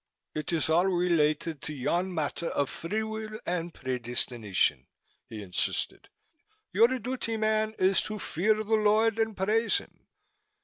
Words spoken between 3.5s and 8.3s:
predestination," he insisted. "Your duty, man, is to